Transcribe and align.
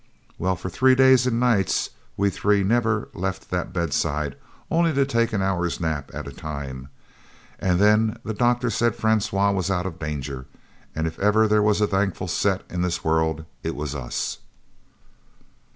Well 0.39 0.55
for 0.55 0.67
three 0.71 0.95
days 0.95 1.27
and 1.27 1.39
nights 1.39 1.91
we 2.17 2.31
three 2.31 2.63
never 2.63 3.09
left 3.13 3.51
that 3.51 3.71
bedside 3.71 4.35
only 4.71 4.91
to 4.93 5.05
take 5.05 5.31
an 5.31 5.43
hour's 5.43 5.79
nap 5.79 6.09
at 6.11 6.27
a 6.27 6.31
time. 6.31 6.89
And 7.59 7.77
then 7.79 8.17
the 8.25 8.33
doctor 8.33 8.71
said 8.71 8.95
Francois 8.95 9.51
was 9.51 9.69
out 9.69 9.85
of 9.85 9.99
danger 9.99 10.47
and 10.95 11.05
if 11.05 11.19
ever 11.19 11.47
there 11.47 11.61
was 11.61 11.81
a 11.81 11.85
thankful 11.87 12.27
set, 12.27 12.63
in 12.67 12.81
this 12.81 13.03
world, 13.03 13.45
it 13.61 13.75
was 13.75 13.93
us." 13.93 14.39